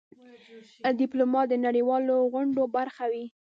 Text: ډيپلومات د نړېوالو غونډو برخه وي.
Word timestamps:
ډيپلومات 0.99 1.45
د 1.49 1.53
نړېوالو 1.65 2.15
غونډو 2.31 2.63
برخه 2.75 3.05
وي. 3.11 3.25